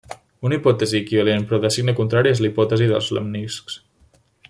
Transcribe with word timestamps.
Una 0.47 0.55
hipòtesi 0.59 0.95
equivalent 1.01 1.45
però 1.51 1.59
de 1.67 1.71
signe 1.77 1.95
contrari 2.01 2.33
és 2.37 2.41
la 2.45 2.51
Hipòtesi 2.53 2.91
dels 2.93 3.11
lemniscs. 3.19 3.79